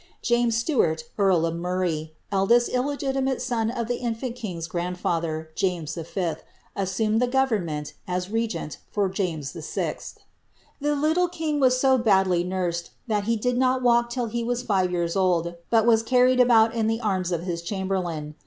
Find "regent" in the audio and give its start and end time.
8.31-8.79